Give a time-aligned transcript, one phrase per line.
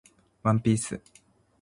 [0.41, 0.99] ワンピース